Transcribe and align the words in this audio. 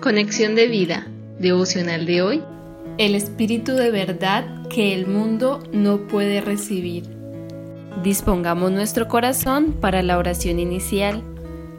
Conexión 0.00 0.54
de 0.54 0.66
vida, 0.66 1.06
devocional 1.38 2.06
de 2.06 2.22
hoy. 2.22 2.42
El 2.96 3.14
espíritu 3.14 3.72
de 3.72 3.90
verdad 3.90 4.46
que 4.70 4.94
el 4.94 5.06
mundo 5.06 5.62
no 5.74 6.06
puede 6.08 6.40
recibir. 6.40 7.04
Dispongamos 8.02 8.72
nuestro 8.72 9.08
corazón 9.08 9.74
para 9.78 10.02
la 10.02 10.16
oración 10.16 10.58
inicial. 10.58 11.22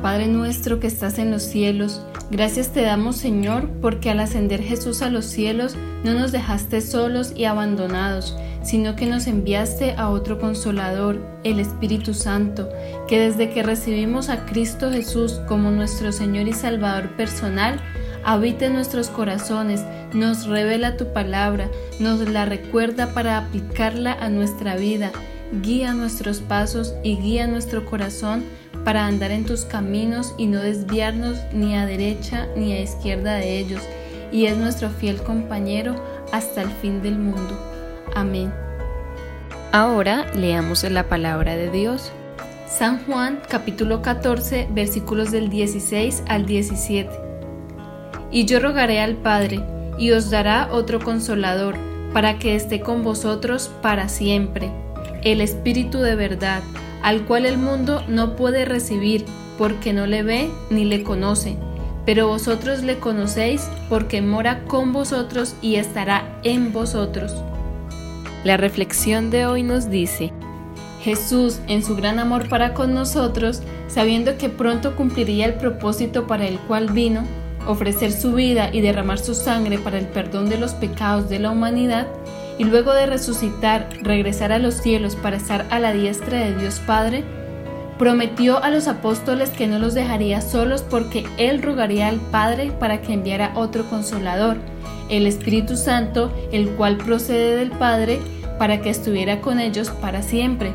Padre 0.00 0.28
nuestro 0.28 0.80
que 0.80 0.86
estás 0.86 1.18
en 1.18 1.30
los 1.30 1.42
cielos, 1.42 2.00
gracias 2.30 2.72
te 2.72 2.80
damos 2.80 3.16
Señor 3.16 3.68
porque 3.82 4.08
al 4.08 4.20
ascender 4.20 4.62
Jesús 4.62 5.02
a 5.02 5.10
los 5.10 5.26
cielos 5.26 5.76
no 6.02 6.14
nos 6.14 6.32
dejaste 6.32 6.80
solos 6.80 7.34
y 7.36 7.44
abandonados, 7.44 8.34
sino 8.62 8.96
que 8.96 9.04
nos 9.04 9.26
enviaste 9.26 9.92
a 9.92 10.08
otro 10.08 10.38
consolador, 10.38 11.20
el 11.44 11.60
Espíritu 11.60 12.14
Santo, 12.14 12.70
que 13.08 13.20
desde 13.20 13.50
que 13.50 13.62
recibimos 13.62 14.30
a 14.30 14.46
Cristo 14.46 14.90
Jesús 14.90 15.40
como 15.46 15.70
nuestro 15.70 16.12
Señor 16.12 16.48
y 16.48 16.54
Salvador 16.54 17.14
personal, 17.16 17.78
habita 18.26 18.66
en 18.66 18.72
nuestros 18.74 19.08
corazones, 19.08 19.84
nos 20.12 20.46
revela 20.46 20.96
tu 20.96 21.12
palabra, 21.12 21.70
nos 22.00 22.28
la 22.28 22.44
recuerda 22.44 23.14
para 23.14 23.38
aplicarla 23.38 24.12
a 24.14 24.28
nuestra 24.28 24.74
vida, 24.74 25.12
guía 25.62 25.94
nuestros 25.94 26.40
pasos 26.40 26.92
y 27.04 27.16
guía 27.16 27.46
nuestro 27.46 27.86
corazón 27.86 28.44
para 28.84 29.06
andar 29.06 29.30
en 29.30 29.46
tus 29.46 29.64
caminos 29.64 30.34
y 30.36 30.46
no 30.46 30.60
desviarnos 30.60 31.38
ni 31.52 31.76
a 31.76 31.86
derecha 31.86 32.48
ni 32.56 32.72
a 32.72 32.82
izquierda 32.82 33.34
de 33.34 33.60
ellos, 33.60 33.82
y 34.32 34.46
es 34.46 34.58
nuestro 34.58 34.90
fiel 34.90 35.22
compañero 35.22 35.94
hasta 36.32 36.62
el 36.62 36.70
fin 36.82 37.02
del 37.02 37.16
mundo. 37.16 37.56
Amén. 38.16 38.52
Ahora 39.70 40.26
leamos 40.34 40.82
la 40.82 41.08
palabra 41.08 41.56
de 41.56 41.70
Dios. 41.70 42.10
San 42.68 43.04
Juan 43.04 43.40
capítulo 43.48 44.02
14 44.02 44.66
versículos 44.72 45.30
del 45.30 45.48
16 45.48 46.24
al 46.26 46.44
17. 46.44 47.25
Y 48.30 48.44
yo 48.44 48.60
rogaré 48.60 49.00
al 49.00 49.16
Padre, 49.16 49.60
y 49.98 50.10
os 50.10 50.30
dará 50.30 50.68
otro 50.72 51.00
consolador, 51.00 51.76
para 52.12 52.38
que 52.38 52.54
esté 52.54 52.80
con 52.80 53.02
vosotros 53.02 53.70
para 53.82 54.08
siempre, 54.08 54.70
el 55.22 55.40
Espíritu 55.40 55.98
de 55.98 56.16
verdad, 56.16 56.62
al 57.02 57.24
cual 57.24 57.46
el 57.46 57.58
mundo 57.58 58.02
no 58.08 58.36
puede 58.36 58.64
recibir, 58.64 59.24
porque 59.58 59.92
no 59.92 60.06
le 60.06 60.22
ve 60.22 60.50
ni 60.70 60.84
le 60.84 61.02
conoce, 61.02 61.56
pero 62.04 62.28
vosotros 62.28 62.82
le 62.82 62.98
conocéis 62.98 63.68
porque 63.88 64.22
mora 64.22 64.64
con 64.64 64.92
vosotros 64.92 65.56
y 65.62 65.76
estará 65.76 66.38
en 66.42 66.72
vosotros. 66.72 67.34
La 68.44 68.56
reflexión 68.56 69.30
de 69.30 69.46
hoy 69.46 69.62
nos 69.62 69.90
dice, 69.90 70.32
Jesús, 71.02 71.60
en 71.68 71.82
su 71.82 71.96
gran 71.96 72.18
amor 72.18 72.48
para 72.48 72.74
con 72.74 72.94
nosotros, 72.94 73.60
sabiendo 73.88 74.38
que 74.38 74.48
pronto 74.48 74.94
cumpliría 74.96 75.46
el 75.46 75.54
propósito 75.54 76.26
para 76.26 76.46
el 76.46 76.58
cual 76.60 76.90
vino, 76.90 77.24
ofrecer 77.66 78.12
su 78.12 78.32
vida 78.32 78.70
y 78.72 78.80
derramar 78.80 79.18
su 79.18 79.34
sangre 79.34 79.78
para 79.78 79.98
el 79.98 80.06
perdón 80.06 80.48
de 80.48 80.58
los 80.58 80.74
pecados 80.74 81.28
de 81.28 81.38
la 81.38 81.50
humanidad, 81.50 82.06
y 82.58 82.64
luego 82.64 82.94
de 82.94 83.06
resucitar, 83.06 83.88
regresar 84.02 84.52
a 84.52 84.58
los 84.58 84.74
cielos 84.74 85.16
para 85.16 85.36
estar 85.36 85.66
a 85.70 85.78
la 85.78 85.92
diestra 85.92 86.38
de 86.38 86.56
Dios 86.56 86.80
Padre, 86.86 87.24
prometió 87.98 88.62
a 88.62 88.70
los 88.70 88.88
apóstoles 88.88 89.50
que 89.50 89.66
no 89.66 89.78
los 89.78 89.94
dejaría 89.94 90.40
solos 90.40 90.82
porque 90.82 91.24
Él 91.38 91.62
rogaría 91.62 92.08
al 92.08 92.20
Padre 92.20 92.72
para 92.78 93.00
que 93.00 93.12
enviara 93.12 93.52
otro 93.54 93.88
consolador, 93.88 94.56
el 95.08 95.26
Espíritu 95.26 95.76
Santo, 95.76 96.32
el 96.52 96.70
cual 96.70 96.96
procede 96.96 97.56
del 97.56 97.70
Padre, 97.70 98.20
para 98.58 98.80
que 98.80 98.90
estuviera 98.90 99.40
con 99.40 99.60
ellos 99.60 99.90
para 99.90 100.22
siempre. 100.22 100.72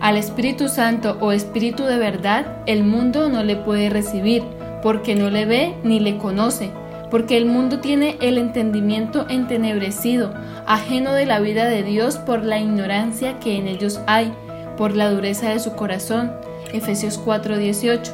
Al 0.00 0.16
Espíritu 0.16 0.68
Santo 0.68 1.16
o 1.20 1.30
Espíritu 1.30 1.84
de 1.84 1.96
verdad, 1.96 2.44
el 2.66 2.82
mundo 2.82 3.28
no 3.28 3.44
le 3.44 3.56
puede 3.56 3.88
recibir, 3.88 4.42
porque 4.82 5.14
no 5.14 5.30
le 5.30 5.46
ve 5.46 5.74
ni 5.84 6.00
le 6.00 6.18
conoce, 6.18 6.70
porque 7.10 7.36
el 7.36 7.46
mundo 7.46 7.80
tiene 7.80 8.16
el 8.20 8.38
entendimiento 8.38 9.26
entenebrecido, 9.28 10.34
ajeno 10.66 11.12
de 11.12 11.26
la 11.26 11.40
vida 11.40 11.66
de 11.66 11.82
Dios 11.82 12.16
por 12.16 12.44
la 12.44 12.58
ignorancia 12.58 13.38
que 13.38 13.56
en 13.56 13.68
ellos 13.68 14.00
hay, 14.06 14.32
por 14.76 14.96
la 14.96 15.10
dureza 15.10 15.50
de 15.50 15.60
su 15.60 15.74
corazón. 15.74 16.32
Efesios 16.72 17.18
4:18. 17.18 18.12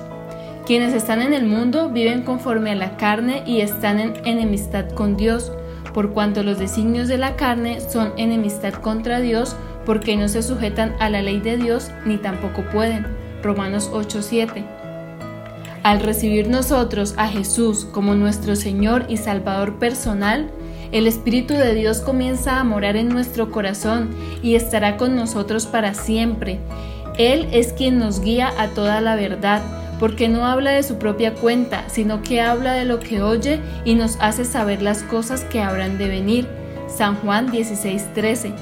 Quienes 0.67 0.93
están 0.93 1.23
en 1.23 1.33
el 1.33 1.47
mundo 1.47 1.89
viven 1.89 2.23
conforme 2.23 2.73
a 2.73 2.75
la 2.75 2.97
carne 2.97 3.43
y 3.47 3.61
están 3.63 4.01
en 4.01 4.15
enemistad 4.25 4.91
con 4.91 5.17
Dios, 5.17 5.53
por 5.95 6.13
cuanto 6.13 6.43
los 6.43 6.59
designios 6.59 7.09
de 7.09 7.17
la 7.17 7.37
carne 7.37 7.81
son 7.81 8.13
enemistad 8.19 8.75
contra 8.75 9.21
Dios, 9.21 9.57
porque 9.87 10.17
no 10.17 10.29
se 10.29 10.43
sujetan 10.43 10.95
a 11.01 11.09
la 11.09 11.23
ley 11.23 11.41
de 11.41 11.57
Dios 11.57 11.91
ni 12.05 12.19
tampoco 12.19 12.63
pueden. 12.71 13.07
Romanos 13.43 13.91
8:7. 13.93 14.78
Al 15.83 16.01
recibir 16.01 16.49
nosotros 16.49 17.15
a 17.17 17.29
Jesús 17.29 17.87
como 17.93 18.15
nuestro 18.15 18.57
Señor 18.57 19.07
y 19.09 19.17
Salvador 19.17 19.79
personal, 19.79 20.51
el 20.91 21.07
Espíritu 21.07 21.55
de 21.55 21.75
Dios 21.75 22.01
comienza 22.01 22.59
a 22.59 22.65
morar 22.65 22.97
en 22.97 23.09
nuestro 23.09 23.51
corazón 23.51 24.11
y 24.43 24.55
estará 24.55 24.97
con 24.97 25.17
nosotros 25.17 25.67
para 25.67 25.95
siempre. 25.95 26.59
Él 27.19 27.49
es 27.53 27.73
quien 27.73 27.99
nos 27.99 28.21
guía 28.21 28.53
a 28.59 28.69
toda 28.69 29.01
la 29.01 29.17
verdad, 29.17 29.63
porque 30.01 30.29
no 30.29 30.47
habla 30.47 30.71
de 30.71 30.83
su 30.83 30.99
propia 30.99 31.35
cuenta, 31.35 31.85
sino 31.89 32.23
que 32.23 32.41
habla 32.41 32.73
de 32.73 32.85
lo 32.85 33.01
que 33.01 33.23
oye 33.23 33.61
y 33.85 33.95
nos 33.95 34.17
hace 34.21 34.45
saber 34.45 34.81
las 34.83 35.03
cosas 35.03 35.45
que 35.45 35.61
habrán 35.61 35.99
de 35.99 36.09
venir. 36.09 36.49
San 36.89 37.17
Juan 37.17 37.51
16:13. 37.51 38.53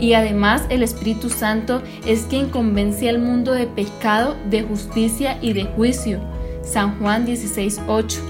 Y 0.00 0.14
además 0.14 0.62
el 0.70 0.82
Espíritu 0.82 1.28
Santo 1.28 1.82
es 2.06 2.22
quien 2.22 2.48
convence 2.48 3.08
al 3.08 3.18
mundo 3.18 3.52
de 3.52 3.66
pecado, 3.66 4.36
de 4.48 4.62
justicia 4.62 5.38
y 5.40 5.52
de 5.52 5.64
juicio. 5.64 6.20
San 6.64 6.98
Juan 6.98 7.26
16:8. 7.26 8.20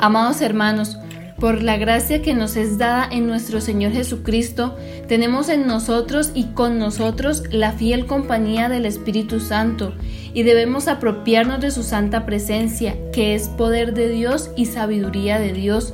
Amados 0.00 0.40
hermanos, 0.40 0.98
por 1.38 1.62
la 1.62 1.76
gracia 1.76 2.22
que 2.22 2.34
nos 2.34 2.56
es 2.56 2.78
dada 2.78 3.06
en 3.10 3.26
nuestro 3.26 3.60
Señor 3.60 3.92
Jesucristo, 3.92 4.74
tenemos 5.06 5.48
en 5.50 5.66
nosotros 5.66 6.30
y 6.34 6.44
con 6.54 6.78
nosotros 6.78 7.42
la 7.50 7.72
fiel 7.72 8.06
compañía 8.06 8.68
del 8.68 8.86
Espíritu 8.86 9.40
Santo 9.40 9.92
y 10.32 10.42
debemos 10.42 10.88
apropiarnos 10.88 11.60
de 11.60 11.70
su 11.70 11.82
santa 11.82 12.24
presencia, 12.24 12.96
que 13.12 13.34
es 13.34 13.48
poder 13.48 13.92
de 13.92 14.08
Dios 14.08 14.50
y 14.56 14.66
sabiduría 14.66 15.38
de 15.38 15.52
Dios, 15.52 15.92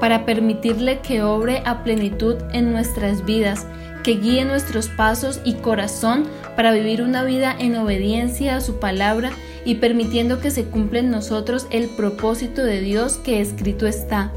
para 0.00 0.24
permitirle 0.24 1.00
que 1.00 1.22
obre 1.22 1.62
a 1.64 1.82
plenitud 1.82 2.36
en 2.52 2.70
nuestras 2.70 3.24
vidas, 3.24 3.66
que 4.04 4.16
guíe 4.16 4.44
nuestros 4.44 4.88
pasos 4.88 5.40
y 5.44 5.54
corazón 5.54 6.24
para 6.54 6.70
vivir 6.70 7.02
una 7.02 7.24
vida 7.24 7.54
en 7.58 7.76
obediencia 7.76 8.56
a 8.56 8.60
su 8.60 8.78
palabra 8.78 9.32
y 9.66 9.74
permitiendo 9.74 10.40
que 10.40 10.50
se 10.50 10.64
cumpla 10.64 11.00
en 11.00 11.10
nosotros 11.10 11.66
el 11.70 11.88
propósito 11.88 12.64
de 12.64 12.80
Dios 12.80 13.18
que 13.18 13.42
escrito 13.42 13.86
está. 13.86 14.32